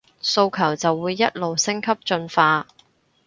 [0.23, 2.65] 訴求就會一路升級進化